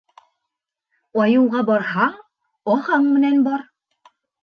Айыуға 1.27 1.63
барһаң, 1.69 2.17
ағаң 2.77 3.09
менән 3.15 3.49
бар. 3.53 3.71